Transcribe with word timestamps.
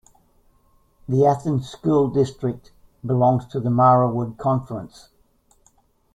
The 1.07 1.27
Athens 1.27 1.69
School 1.69 2.07
District 2.07 2.71
belongs 3.05 3.45
to 3.49 3.59
the 3.59 3.69
Marawood 3.69 4.35
Conference. 4.39 5.09